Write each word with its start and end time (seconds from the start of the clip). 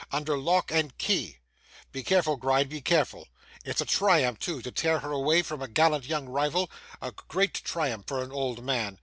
under 0.11 0.35
lock 0.35 0.71
and 0.71 0.97
key. 0.97 1.37
Be 1.91 2.01
careful, 2.01 2.35
Gride, 2.35 2.69
be 2.69 2.81
careful. 2.81 3.27
It's 3.63 3.81
a 3.81 3.85
triumph, 3.85 4.39
too, 4.39 4.59
to 4.63 4.71
tear 4.71 4.97
her 4.97 5.11
away 5.11 5.43
from 5.43 5.61
a 5.61 5.67
gallant 5.67 6.07
young 6.09 6.25
rival: 6.27 6.71
a 7.03 7.11
great 7.11 7.53
triumph 7.53 8.05
for 8.07 8.23
an 8.23 8.31
old 8.31 8.63
man! 8.63 8.97